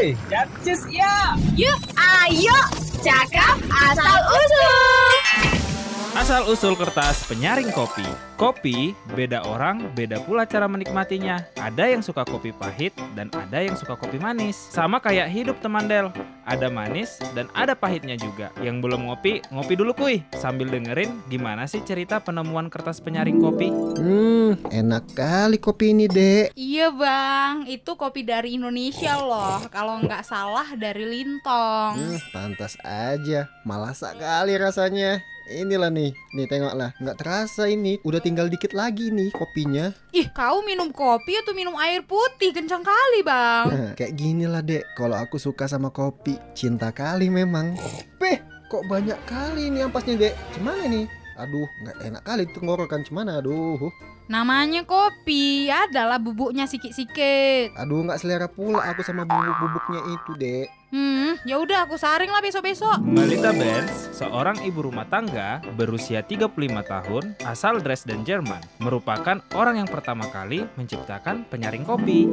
Hey, 0.00 0.16
capcus 0.32 0.88
ya. 0.88 1.36
Yuk, 1.60 1.76
ayo, 2.00 2.56
cakap 3.04 3.60
asal 3.68 4.16
usul. 4.32 5.12
Asal 6.16 6.42
usul 6.48 6.72
kertas 6.72 7.28
penyaring 7.28 7.68
kopi. 7.68 8.08
Kopi 8.40 8.96
beda 9.12 9.44
orang, 9.44 9.92
beda 9.92 10.24
pula 10.24 10.48
cara 10.48 10.64
menikmatinya. 10.72 11.44
Ada 11.60 11.92
yang 11.92 12.00
suka 12.00 12.24
kopi 12.24 12.48
pahit 12.48 12.96
dan 13.12 13.28
ada 13.36 13.60
yang 13.60 13.76
suka 13.76 13.92
kopi 13.92 14.16
manis. 14.16 14.72
Sama 14.72 15.04
kayak 15.04 15.28
hidup 15.28 15.60
teman 15.60 15.84
Del. 15.84 16.08
Ada 16.50 16.66
manis 16.66 17.22
dan 17.38 17.46
ada 17.54 17.78
pahitnya 17.78 18.18
juga. 18.18 18.50
Yang 18.58 18.82
belum 18.82 19.06
ngopi, 19.06 19.38
ngopi 19.54 19.78
dulu 19.78 19.94
kuy. 19.94 20.26
Sambil 20.34 20.66
dengerin 20.66 21.22
gimana 21.30 21.70
sih 21.70 21.78
cerita 21.86 22.18
penemuan 22.18 22.66
kertas 22.66 22.98
penyaring 22.98 23.38
kopi. 23.38 23.70
Hmm, 23.70 24.58
enak 24.66 25.14
kali 25.14 25.62
kopi 25.62 25.94
ini, 25.94 26.10
Dek. 26.10 26.50
Iya 26.58 26.90
bang, 26.90 27.70
itu 27.70 27.94
kopi 27.94 28.26
dari 28.26 28.58
Indonesia 28.58 29.14
loh. 29.22 29.62
Kalau 29.70 30.02
nggak 30.02 30.26
salah 30.26 30.66
dari 30.74 31.06
Lintong. 31.06 31.94
Hmm, 31.94 32.18
pantas 32.34 32.74
aja. 32.82 33.46
Malah 33.62 33.94
sekali 33.94 34.58
rasanya. 34.58 35.22
Inilah 35.50 35.90
nih, 35.90 36.14
nih 36.30 36.46
tengoklah. 36.46 36.94
Nggak 37.02 37.18
terasa 37.18 37.66
ini, 37.66 37.98
udah 38.06 38.22
tinggal 38.22 38.46
dikit 38.46 38.70
lagi 38.70 39.10
nih 39.10 39.34
kopinya. 39.34 39.90
Ih, 40.14 40.30
kau 40.30 40.62
minum 40.62 40.94
kopi 40.94 41.42
atau 41.42 41.50
minum 41.58 41.74
air 41.74 42.06
putih? 42.06 42.54
Kencang 42.54 42.86
kali 42.86 43.20
bang. 43.26 43.66
Nah, 43.80 43.92
kayak 43.98 44.14
gini 44.14 44.46
lah, 44.46 44.62
Dek. 44.62 44.94
Kalau 44.94 45.18
aku 45.18 45.42
suka 45.42 45.66
sama 45.66 45.90
kopi, 45.90 46.38
cinta 46.54 46.94
kali 46.94 47.26
memang. 47.26 47.74
Peh, 48.22 48.38
kok 48.70 48.86
banyak 48.86 49.18
kali 49.26 49.74
ini 49.74 49.82
ampasnya, 49.82 50.14
Dek? 50.14 50.34
Gimana 50.54 50.86
nih? 50.86 51.10
Aduh, 51.34 51.66
nggak 51.82 51.96
enak 51.98 52.22
kali 52.22 52.42
tenggorokan. 52.54 53.02
Gimana? 53.02 53.42
Aduh. 53.42 53.90
Namanya 54.30 54.86
kopi, 54.86 55.66
adalah 55.66 56.22
bubuknya 56.22 56.70
sikit-sikit. 56.70 57.74
Aduh, 57.74 58.06
nggak 58.06 58.22
selera 58.22 58.46
pula 58.46 58.86
aku 58.86 59.02
sama 59.02 59.26
bubuk-bubuknya 59.26 60.00
itu, 60.14 60.30
Dek. 60.38 60.68
Hmm, 60.94 61.34
ya 61.42 61.58
udah 61.58 61.90
aku 61.90 61.98
saring 61.98 62.30
lah 62.30 62.38
besok-besok. 62.38 63.02
Melita 63.02 63.50
Benz, 63.50 63.99
seorang 64.20 64.60
ibu 64.68 64.84
rumah 64.84 65.08
tangga 65.08 65.64
berusia 65.80 66.20
35 66.20 66.52
tahun, 66.84 67.24
asal 67.48 67.80
Dresden, 67.80 68.20
Jerman, 68.20 68.60
merupakan 68.76 69.40
orang 69.56 69.80
yang 69.80 69.88
pertama 69.88 70.28
kali 70.28 70.68
menciptakan 70.76 71.48
penyaring 71.48 71.88
kopi. 71.88 72.28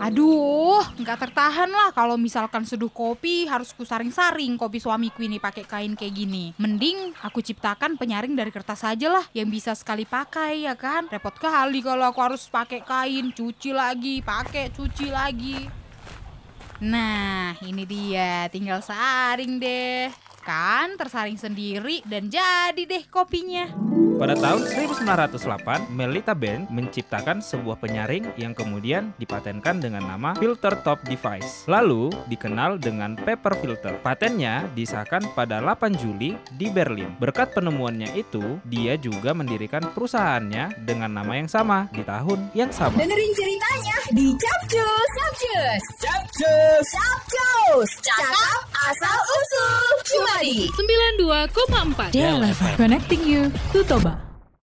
Aduh, 0.00 0.80
nggak 0.96 1.28
tertahan 1.28 1.68
lah 1.68 1.92
kalau 1.92 2.16
misalkan 2.16 2.64
seduh 2.64 2.88
kopi 2.88 3.44
harus 3.44 3.76
kusaring-saring 3.76 4.56
kopi 4.56 4.80
suamiku 4.80 5.20
ini 5.20 5.36
pakai 5.36 5.68
kain 5.68 5.92
kayak 5.92 6.16
gini. 6.16 6.56
Mending 6.56 7.12
aku 7.20 7.44
ciptakan 7.44 8.00
penyaring 8.00 8.32
dari 8.32 8.48
kertas 8.48 8.80
aja 8.80 9.12
lah 9.12 9.28
yang 9.36 9.52
bisa 9.52 9.76
sekali 9.76 10.08
pakai 10.08 10.64
ya 10.64 10.72
kan. 10.72 11.04
Repot 11.12 11.36
kali 11.36 11.84
kalau 11.84 12.08
aku 12.08 12.20
harus 12.24 12.48
pakai 12.48 12.80
kain, 12.80 13.28
cuci 13.36 13.76
lagi, 13.76 14.24
pakai, 14.24 14.72
cuci 14.72 15.12
lagi. 15.12 15.68
Nah, 16.80 17.60
ini 17.60 17.84
dia, 17.84 18.48
tinggal 18.48 18.80
saring 18.80 19.60
deh. 19.60 20.29
Kan 20.40 20.96
tersaring 20.96 21.36
sendiri 21.36 22.00
dan 22.08 22.32
jadi 22.32 22.80
deh 22.88 23.04
kopinya. 23.12 23.68
Pada 24.20 24.36
tahun 24.36 24.68
1908, 24.68 25.96
Melita 25.96 26.36
Benz 26.36 26.68
menciptakan 26.68 27.40
sebuah 27.40 27.80
penyaring 27.80 28.36
yang 28.36 28.52
kemudian 28.52 29.16
dipatenkan 29.16 29.80
dengan 29.80 30.04
nama 30.04 30.36
filter 30.36 30.76
top 30.84 31.00
device. 31.08 31.64
Lalu 31.64 32.12
dikenal 32.28 32.76
dengan 32.76 33.16
paper 33.16 33.56
filter. 33.64 33.96
Patennya 34.04 34.68
disahkan 34.76 35.24
pada 35.32 35.64
8 35.64 35.96
Juli 35.96 36.36
di 36.52 36.68
Berlin. 36.68 37.16
Berkat 37.16 37.56
penemuannya 37.56 38.12
itu, 38.12 38.60
dia 38.68 39.00
juga 39.00 39.32
mendirikan 39.32 39.88
perusahaannya 39.92 40.84
dengan 40.84 41.16
nama 41.16 41.40
yang 41.40 41.48
sama 41.48 41.88
di 41.88 42.04
tahun 42.04 42.52
yang 42.52 42.68
sama. 42.76 43.00
Dengerin 43.00 43.32
ceritanya 43.32 43.96
di 44.12 44.36
Capcus. 44.36 45.10
Capcus. 45.16 45.82
Capcus. 45.96 46.86
Capcus. 46.92 47.90
Cakap 48.04 48.69
asal 48.88 49.18
usul. 49.36 49.92
Cuma 50.08 50.34
di 50.40 50.70
92,4 50.72 52.10
Del 52.12 52.40
FM. 52.48 52.76
Connecting 52.76 53.22
you 53.28 53.52
to 53.72 53.84
Toba. 53.84 54.29